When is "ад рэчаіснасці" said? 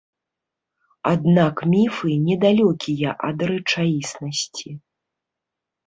3.31-4.69